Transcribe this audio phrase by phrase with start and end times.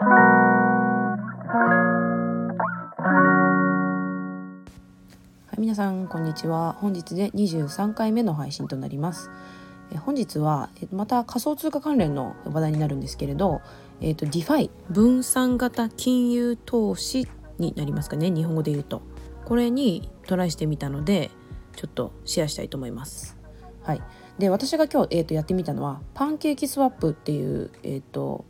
[0.00, 0.04] は
[5.56, 6.76] い皆さんこんにちは。
[6.78, 9.28] 本日で23回目の配信となります。
[10.04, 13.60] 本日はまた仮想通貨関連の話題になるんですけれど、
[14.00, 17.26] えーと、DeFi 分散型金融投資
[17.58, 18.30] になりますかね。
[18.30, 19.02] 日本語で言うと。
[19.46, 21.32] これにトライしてみたので
[21.74, 23.36] ちょっとシェアしたいと思います。
[23.82, 24.02] はい。
[24.38, 28.44] で私が今日、えーと、やってみたのはパンケーキスワップっていう、えーと、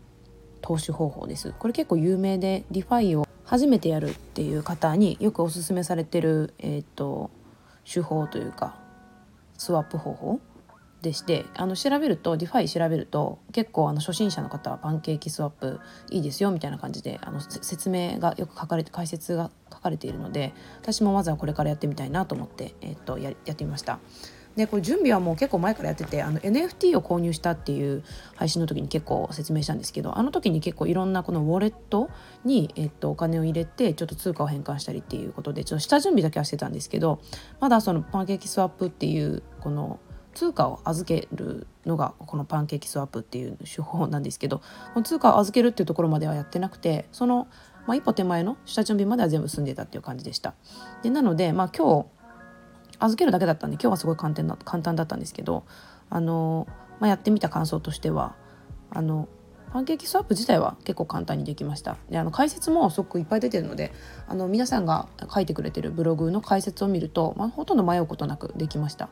[0.60, 7.30] 投資方法ですこれ結構有名で DeFi を初めてやるっていう方によくおすすめされてる、えーと
[7.90, 8.76] 手法というか
[9.56, 10.40] スワップ方法
[11.00, 15.80] でしてあの調べると DeFi 調べると結構あの初心者の方はパンケーキスワップ
[16.10, 20.52] いいですよみたいな感じであの説明がよく書かれて解説が書かれているので
[20.82, 24.00] 私もまずはこれからやってみたいなと思って、えー、っとややってみました。
[24.56, 28.02] でこれ準備はもう結構前からやっててあの NFT を購入したっていう
[28.34, 32.10] 配信の時に結構説明したんですけどあの時に結構いろんなこのウォレット
[32.44, 37.20] に、えっと、お金を入れてちょっと通貨を変換したりっていうことでちょっと下準備だけはしてたんですけど
[37.60, 40.00] まだそのパンケーキスワップっていうこの
[40.34, 44.58] 通貨を預けるのがこのパンケーキスワップっていう手法なんですけど
[44.94, 47.48] この通貨を預けるっていうところまではやってなくてその、
[47.86, 50.54] まあ、一歩手前の下準備までは全部済んでたっていう感じでした。
[51.02, 52.06] でなので、まあ、今日
[52.98, 55.64] 預けるだけだったんで今日はすごい簡単な簡単だったんですけど
[56.10, 56.66] あの、
[57.00, 58.34] まあ、やってみた感想としては
[58.90, 59.28] あの
[59.72, 61.98] パンケーキスワップ自体は結構簡単にできました。
[62.08, 63.92] であの解説もすごくいっぱい出てるので
[64.26, 69.10] あの皆さんが書いてくれてるブログの解説を見ると、まあ、ほとんど迷うことなくできました。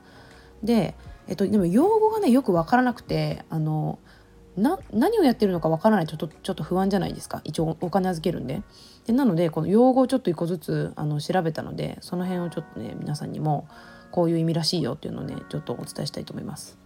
[0.63, 0.95] で
[1.29, 3.99] えっと、でも用語がねよく分からなくてあの
[4.57, 7.43] な何をやってるのか分からないとちょっとちょっと不安じゃないですか？
[7.45, 8.63] 一応お金預けるんで
[9.07, 13.69] でなのでこの用語をちょっと一個ずつあの調べたのでその辺をちょっとね皆さんにも
[14.11, 16.79] こういう意味らしいよっていうのをねちょっとお伝えしたいと思います。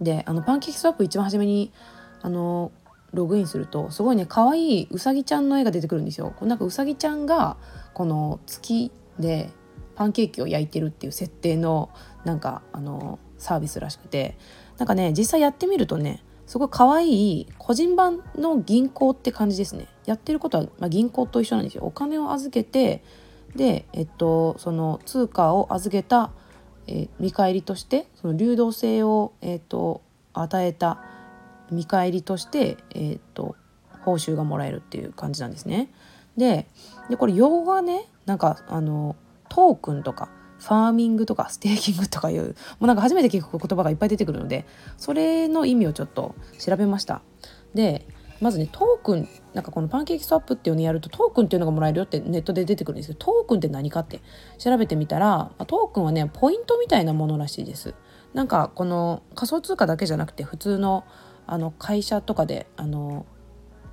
[0.00, 1.72] であのパンケーキスワップ一番初めに
[2.20, 2.72] あの
[3.12, 6.34] ログインするとすごいね可愛いうさぎちゃんの絵が出てくるんですよ。
[6.42, 7.56] なんかうさぎちゃんが
[7.94, 9.50] この月で
[9.94, 11.90] パンケーキを焼いてるっていう設定の
[12.24, 14.36] なんかあのサービスらしくて
[14.76, 23.02] なんかね実際やってみるとねすごい可愛い個人版の銀行って感じですねやってることは、まあ、銀行と一緒なんですよお金を預けて
[23.56, 26.30] でえっとその通貨を預けた、
[26.86, 30.02] え、見返りとしてその流動性を、えっと、
[30.34, 31.02] 与えた
[31.70, 33.56] 見返りとして、えっと、
[34.02, 35.90] 報酬がもらえるっていう感じなんですね。
[36.36, 36.66] で
[37.08, 39.16] でこれ用語がねなんかあの
[39.48, 40.28] トークンとか
[40.58, 44.64] ファーミングとかステーキングとかいうもうなんか初めて聞く言葉がいっぱい出てくるので
[44.96, 47.22] それの意味をちょっと調べました。
[47.74, 48.06] で
[48.40, 54.20] まずねトークンなんかこのパンケーキスワップっていうのやるとトークンっていうのがもらえるよってネットで出てくるんですけどトークンって何かって
[54.58, 57.94] 調べてみたらトークンはねポイントみたいなものらしいです。
[58.34, 61.04] なんかこの仮想通貨だけじゃなくて普通の
[61.46, 63.24] あの会社とかであの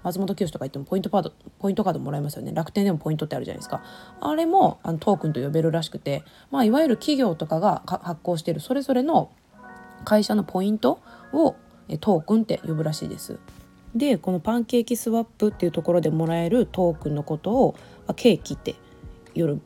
[0.03, 3.84] 松本清とか言ってもポイントカードポイントカードもらえますよね楽天でもポイントってあるじゃないですか
[4.22, 9.31] あれもあのトークンと呼べるらしくて、まあ、いわゆる企業とかが発行しているそれぞれの
[10.06, 11.00] 会社のポイント
[11.31, 11.56] を
[12.00, 13.40] トークンって呼ぶらしいです。
[13.96, 17.75] でこのパンケーキスワップっていうところでもらえるトークンのことを
[18.16, 18.75] ケーキって
[19.35, 19.62] 呼ぶ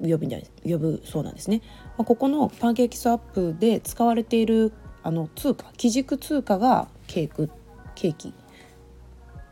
[0.65, 1.61] 呼ぶそうなんですね。
[1.97, 4.73] まあ、ここのパンケーキスワップで使われている
[5.03, 7.49] あの通貨基軸通貨がケーク
[7.95, 8.33] ケーキ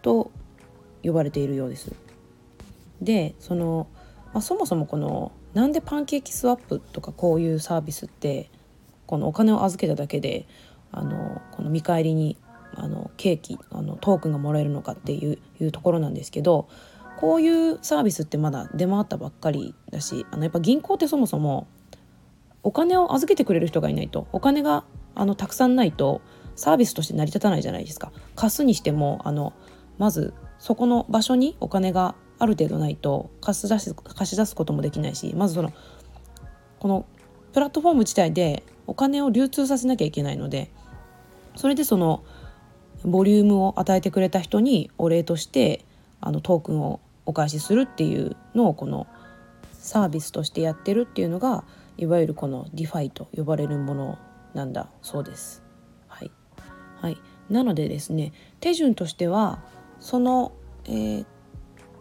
[0.02, 0.32] と
[1.06, 1.94] 呼ばれているようです。
[3.02, 3.88] でその、
[4.34, 8.50] まあ、そもそもこのなんでパンケーキスワップとかこういうサービスって
[9.06, 10.48] このお金を預けただけで
[10.92, 12.38] あのこの見返りに
[12.76, 16.68] あのケーキあのトークンがもらえるのかっていうところなんですけど
[17.18, 21.68] こういうサービスってまだ出回ったばっかりだしあのやっぱ銀行ってそもそも
[22.64, 24.84] お金を預けてくれる人がいないとお金が
[25.14, 26.22] あのたくさんないと
[26.56, 28.12] サービスとして成り立たないじゃないですか。
[28.36, 29.54] 貸すにしてもあの
[29.98, 30.34] まず
[30.66, 35.72] そこの場所にお金がある程度ないと貸し出す貸し出すこともできないしまずその
[36.80, 37.06] この
[37.54, 40.72] プラットフォーム自体でお金を流通させなきゃいけないので
[41.56, 42.24] それでその
[43.04, 45.86] ボリュームを与えてくれた人にお礼として
[46.20, 49.06] あのトークンをお返しするっていうのをこの
[49.72, 51.64] サービスとしてやってるっていうのが
[51.96, 54.18] いわゆるこの DeFi と呼ばれるもの
[54.56, 55.62] なんだそうです。
[56.08, 56.32] はい、
[57.02, 59.64] はい、なのでですね手順としては
[60.06, 60.52] その、
[60.86, 61.26] えー、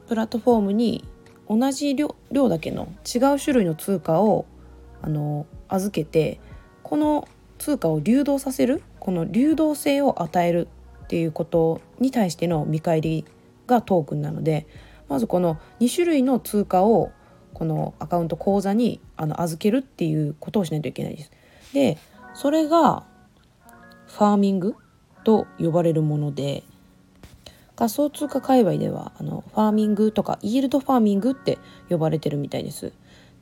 [0.09, 1.09] プラットフォームに
[1.49, 2.15] 同じ量
[2.51, 4.45] だけの違う種類の通貨を
[5.01, 6.39] あの預けて
[6.83, 10.69] この通貨を流動させるこの流動性を与える
[11.05, 13.25] っていうことに対しての見返り
[13.67, 14.67] がトークンなので
[15.09, 17.11] まずこの2種類の通貨を
[17.55, 21.31] このアカウント口座にあの預けるっていうことをしないといけないです。
[21.73, 21.97] で
[22.35, 23.05] それが
[24.09, 24.75] ファーミング
[25.25, 26.65] と呼ばれるもので
[27.77, 32.93] 仮想通貨界隈ではあのファーミングとかイールドファーミングって呼ばれてるみたいです。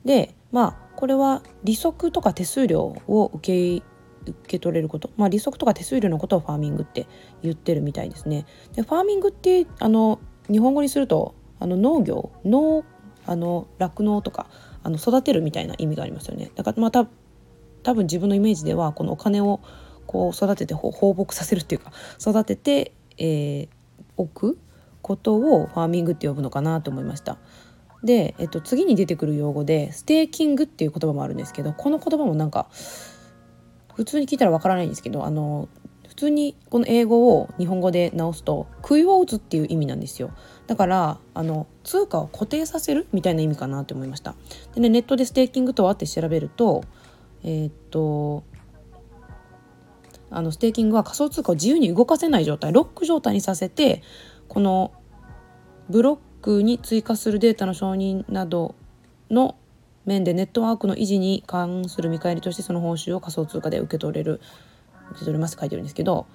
[0.05, 3.85] でまあこれは利息とか手数料を受け
[4.25, 7.07] 受け取れること、まあ、利息とか手数料のことをファーミングって
[7.41, 8.45] 言ってるみたいですね。
[8.73, 10.19] でファーミングってあの
[10.49, 12.83] 日本語にするとあの農業農
[13.25, 14.47] あの酪農とか
[14.81, 16.51] あの育てるみたいな意味がありますよね。
[16.55, 17.07] だからまた
[17.83, 19.59] 多分自分のイメージではこのお金を
[20.05, 23.69] こう育てて放牧させるっていうか育てて、えー、
[24.17, 24.59] 置く
[25.01, 27.37] ことをファーミングって呼ぶのかなと思いました。
[28.03, 32.67] で、えっと、次に出てくる用語でステーキングっていう言葉もあるんですけどこの言葉もなんか
[33.95, 35.69] 普通に聞いたらわからないんですけどあの
[36.07, 40.31] 普通にこの英語を日本語で直すと杭を打つっていう意味なんですよ
[40.67, 44.35] だからあの通貨を固定させるみたいな意味かなって思いました
[44.75, 46.83] でねネットでステーキングとはって調べると
[47.43, 48.43] えー、っと
[50.33, 54.01] あのステーキングは仮想通貨を自由に動かせない状態ロック状態にさせて
[54.47, 54.91] この
[55.89, 58.75] ブロックに追加するデータの承認など
[59.29, 59.55] の
[60.05, 64.41] 面でネットワークの維持に関する見返りとしてその報酬を仮想通貨で受け取れる
[65.11, 66.25] 受け取れますって書いてるんですけど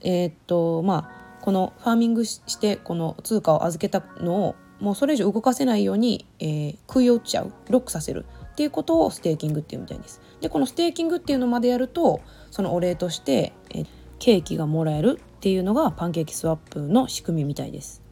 [0.00, 10.20] えー、っとまあこのファーミングしてこの通貨を預けたのをもうそれ以上動かせないように、えー、食い落ちちゃうロックさせるっていうことをステーキングっていうみたいです。
[10.40, 12.20] でこのステーキングっていうのまでやると
[12.50, 13.84] そのお礼として、え
[14.18, 18.02] ケーキがもらえるっていうのがパンケーキスワップの仕組みみたいです。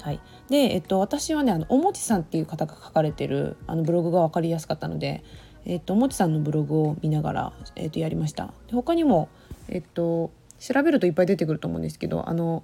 [0.00, 0.20] はい、
[0.50, 5.24] で、えっと、私はねあのおもちさんっていう方が書かれてるあのブログが分かりやすかったので、
[5.64, 8.52] えっと、おもちさんのブログを見ながら、えっと、やりました。
[8.68, 9.28] で他にも、
[9.68, 12.62] えっと、調べるといっぱい出てくると思うんですけどあの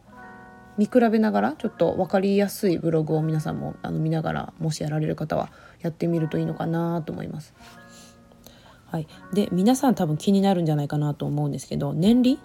[0.80, 5.50] 見比べながらちょっと分かりやすいブログを皆さんもあの見ながらもしやられる方は
[5.82, 7.52] やってみるといいのかなと思います。
[8.86, 12.38] はい、で皆さん多分気になるんじゃないかなと思うんですけど年利？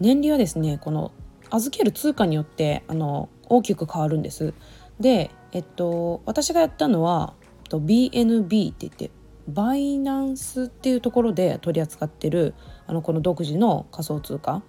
[0.00, 1.12] 年利はですねこの
[1.50, 4.54] 預ける通貨によってあの大きく変わるんです。
[4.98, 7.34] で、えっと、私がやったのは
[7.68, 9.10] BNB って言って
[9.48, 12.54] バイナンスっていうところで取り扱ってる
[12.86, 14.62] あのこの独自の仮想通貨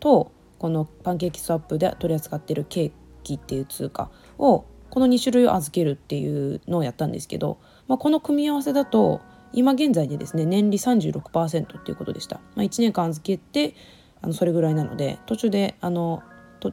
[0.00, 0.32] と
[0.64, 9.20] このパンケーキスワップで取り扱ってるケーキっていう通貨をこの2種類を預けるっていうのをやったんですけど、まあ、この組み合わせだと
[9.52, 13.74] 今現在でですね年利36%っていうことでした、まあ、1年間預けて
[14.22, 16.22] あのそれぐらいなので途中であの
[16.60, 16.72] と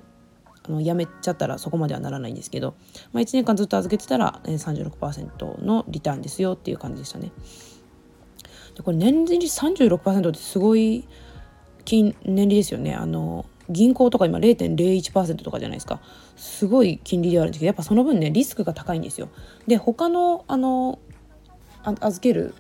[0.63, 2.75] あのやめちゃったらそこまではならないんですけど、
[3.11, 7.33] まあ、1年間ずっと預けてたら36%のリターンですよっていう感じでしたね。
[8.73, 11.05] でこれ年利36%ってすごい
[11.83, 12.95] 金年利ですよね。
[12.95, 16.01] あの銀行とか今0.01%とかじゃないですか
[16.35, 19.29] すごい金利ではあるんですけどやっぱその分ねリスクが高いんですよ。
[19.67, 20.99] で他のあの
[21.83, 22.53] 預ける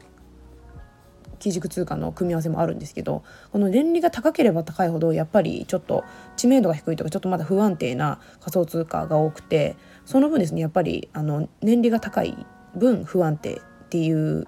[1.41, 6.03] 基軸通貨の組み合わせもあるんですけどこの年利が高ければ高いほどやっぱりちょっと
[6.37, 9.75] 知名度が低いとかちょっとまだ不安定な仮想通貨が多くて
[10.05, 12.45] その分ですねやっぱりあの年利が高い
[12.75, 14.47] 分不安定っていう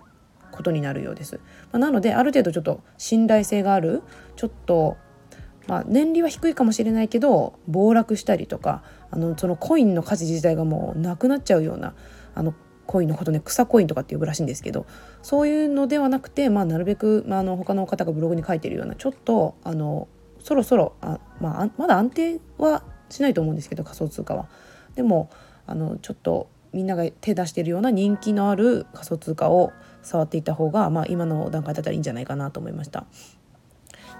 [0.51, 1.39] ことになるようです。
[1.71, 4.03] まあ、なのである程度ちょっと信頼性がある
[4.35, 4.97] ちょっと
[5.67, 11.93] まあ、年利は低いかもしれないけど暴落したりとかあのそのコインの価値自体がもうなくなっちゃうような
[12.35, 12.53] あの
[12.85, 14.85] コインのことね草コインとかって呼ぶらしいんですけど
[15.21, 20.07] そういうのではなくて、まあ、なるべく、まあ、あの他の方がブログに書いてるようなちょっとあの
[20.39, 24.49] そろそろあ、まあ、まだ安定はしないと思うんですけど仮想通貨は。
[24.95, 25.29] でも
[25.65, 29.71] あのちょっとみんなが手出してるような人気のある仮想通貨を
[30.01, 33.05] 触っていた方が、まあ、今の段階だったらいいんじゃないかなと思いました。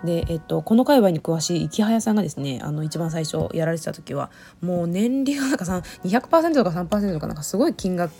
[0.03, 4.31] で、えっと、この界隈に詳しい池早さんがですねあの一番最初やられてた時は
[4.61, 8.13] もう年利がなんか200%とか3%とかなんかすごい金額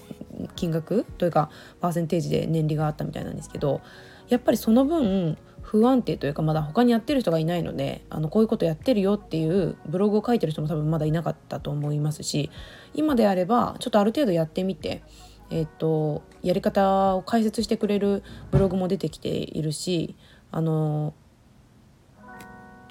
[0.55, 1.49] 金額というか
[1.81, 3.81] パーセンテージで年利があったみたいなんですけど
[4.29, 12.51] やっぱりその分不安定というかまだ他にやってる人がいないのであのこういうことやってるよっていうブログを書いてる人も多分まだいなかったと思いますし
[12.93, 15.03] 今であればちょっとある程度やってみて
[15.49, 20.15] えっとやり方を解説してくれるブログも出てきているし
[20.51, 21.13] あの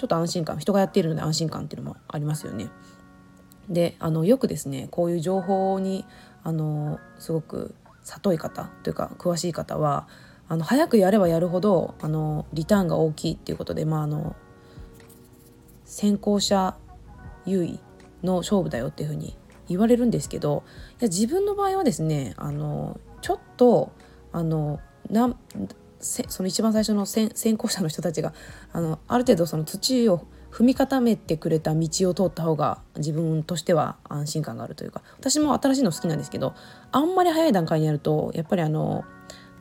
[0.02, 2.70] ちょっと安心感人がやっているので安心感っていうのもありますよね。
[3.68, 6.04] であのよくですねこういう情報に
[6.42, 10.08] あのすごく里い方というか詳しい方は
[10.48, 14.34] あの早くやればやるほどあのリターンが大きいっていうことで、まあ、あの
[15.84, 16.74] 先行者
[17.46, 17.78] 優位
[18.24, 19.36] の勝負だよっていうふうに
[19.68, 20.64] 言われるんですけど
[21.00, 23.92] いや自分の場合はですねあのちょっと
[24.32, 25.36] あのな
[26.02, 28.34] その一番最初の先行者の人たちが
[28.72, 36.54] あのある程度その土を踏み固めてくれた道を通った方が自分としては安心感があるというか私も新しいの好きなんですけど
[36.90, 39.04] あんまり早い段階にやるとやっぱりあの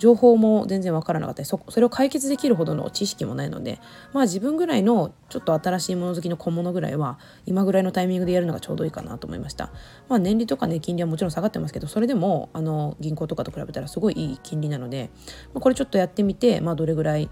[0.02, 3.80] 情報も全然わからなかったりそそれを解決できるほどの知識もないので
[4.14, 9.70] まあ自分ぐらいのちょっと新しいもの好きの小物ぐらいは今ぐらいのタイミングでやるのがちょうどいいかなと思いました
[10.10, 15.12] まあ年利とかね金利はもちろん下がってますけどそれでもあの銀行とかと比べたらすごいいい金利なので、
[15.54, 17.30] まあ、これちょっとやってみてまあどれぐらい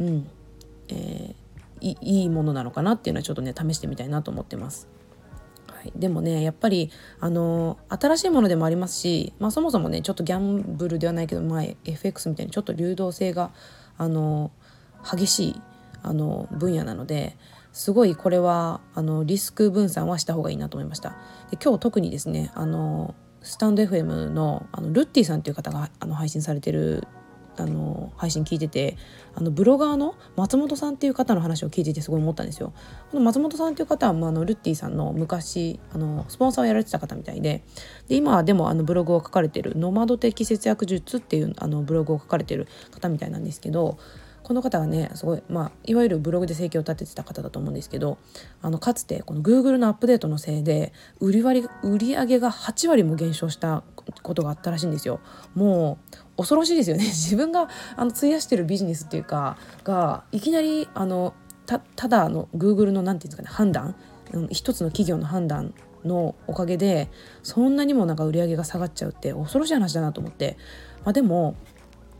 [0.00, 0.28] うん
[0.88, 4.88] えー、いいものなのかなっていうのはちょっとね試してみたいなと思ってます。
[5.82, 13.50] い、でもねやっぱりあの新しいものでもありますし、まあ、そもそもねちょっとギャンブルではないけど、まあ、FX みたいにちょっと流動性が
[13.98, 14.50] あの
[15.04, 15.60] 激しい
[16.02, 17.36] あの分野なので
[17.72, 21.10] すごいこれはあのリスク分散はした方がいいなと思いました。
[21.50, 27.06] で今日特にですねあのスタンド FM のあのルッティさんという方があの配信されてる
[27.56, 28.96] あの配信聞いてて
[29.34, 32.72] あのブロガーの松本さんっていう方の話を聞いててすごい思ったんですよ。
[33.10, 37.62] この松本さんっていう方は、まあ、あのルッティさんの昔あのスポンサーをやられてた方みたいで
[38.08, 43.98] で今はでもあのブログを書かれてる「ノマド的節約術」っていうあのブログを書かれてる方みたいなんですけど
[44.50, 48.18] この方がねすごい、まあ、いわゆるブログで生計を立ててた方だと思うんですけど
[48.62, 53.84] あのかつてこの Google のアップデートのせいで売り割売り上げが8割も減少した
[54.22, 55.20] ことがあったらしいんですよ。
[55.54, 57.04] もう恐ろしいですよね。
[57.12, 61.34] 自分があの費やしてるビジネスっていうかがいきなりあの
[61.66, 63.94] たただの Google の何て言うんですかね判断、
[64.32, 67.10] うん、一つの企業の判断のおかげで
[67.42, 70.56] そんなにもなんか売り上げが下がっちゃうって恐ろしい話だなと思って、
[71.04, 71.56] まあ、でも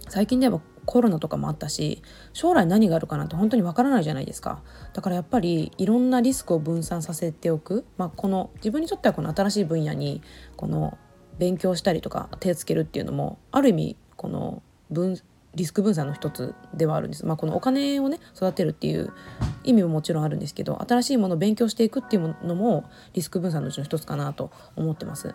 [0.08, 4.62] 最近ではコロナとかもあったし将来何があるかなんて本当にわからないじゃないですか。
[4.92, 10.20] だからやっぱりいろんなリスクを分散させておく、まあ、この自分にとってはこの新しい分野に
[10.56, 10.98] この
[11.38, 15.18] 勉強したりとか手つけるっていうのもある意味この分
[15.54, 19.14] リスク分散の一つではあるんです、まあ、このお金をね育てるっていう
[19.64, 22.84] 意味ももちろんあるんですけど新しいものを勉強していくっていうのも
[23.14, 25.34] リスク分散のうちの一つかなと思ってます。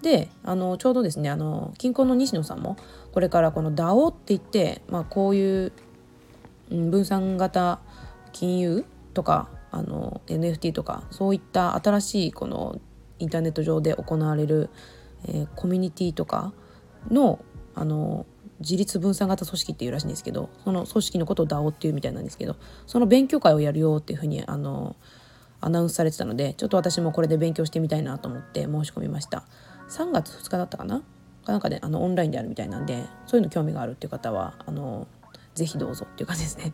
[0.00, 2.78] であのちょうどですねあの近郊の西野さんも
[3.12, 5.72] これからこの DAO って言って、まあ、こういう、
[6.70, 7.80] 分散型
[8.32, 12.80] 金融とかあの NFT とかそういった新しいこの
[13.18, 14.70] インターネット上で行われる、
[15.28, 16.54] えー、コミュニティとか
[17.10, 18.26] のあの
[18.60, 24.96] 自立分散型組織っていうらしいんですけどその組織のことを DAO っていうみたいなんですけどその勉強会をやるよっていうふうにあの
[25.60, 29.44] アナウンスされてたのでちょっと私もこれで勉強してみたいなと思って申し込みました。
[29.88, 31.02] 3月2日だったかな？
[31.46, 35.08] なんか、ね、あのオンラインであるみたいなんでそういうの興味があるっていう方はあの
[35.54, 36.72] ぜひどうぞっていう感じですね。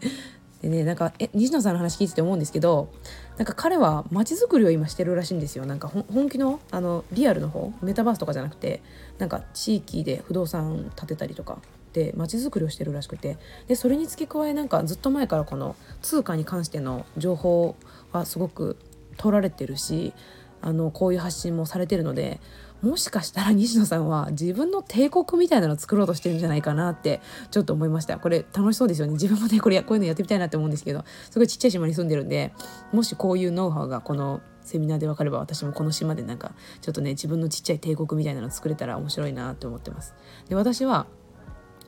[0.62, 2.88] でねなんかえ西野さんの話聞いてて思うんですけど
[3.36, 5.64] なんか彼は街づくりを今してるらしいんですよ。
[5.66, 8.82] なんか本気のあのリアルの方メタバースとかじゃなくて
[9.18, 11.58] なんか地域で不動産建てたりとか
[11.92, 13.38] で街づくりをしてるらしくて。
[13.68, 17.76] でそれに付け加えなんかずっと前からこの通貨に関しての情報
[18.12, 18.76] はすごく
[19.16, 20.12] 取られてるし
[20.60, 22.40] あのこういう発信もされてるので
[22.82, 27.20] もしかしたら西野さんは自分の帝国みたいなのを作ろうとしてるんじゃないかなって
[27.50, 28.18] ちょっと思いました。
[28.18, 29.14] これ楽しそうですよね。
[29.14, 31.04] 自分もねこれこういうのやってみたいなって思うんですけど。
[31.30, 32.52] すごいちっちゃい島に住んでるんで
[32.92, 40.14] もしこういうノウハウがこのセミナーで分かれば私もこの島でなんかちょっとね自分のちっちゃい帝国みたいなの作れたら面白いなって思ってます。
[40.48, 41.06] で私は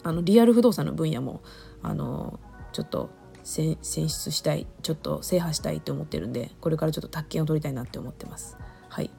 [0.02, 1.42] あのリアル不動産の分野も
[1.82, 2.40] あの
[2.72, 3.10] ちょっと
[3.42, 8.56] 選出したいちょっと制覇したいと思ってるんでこれからちょっと宅建を取りたいなって思ってます。
[8.88, 9.10] はい。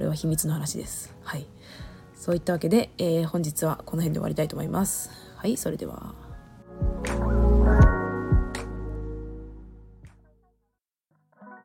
[0.00, 1.14] これは秘密の話です。
[1.22, 1.44] はい。
[2.16, 5.10] そういったわけで、えー、本日はこの辺で終わりたいと思います。
[5.36, 6.14] はい、それでは。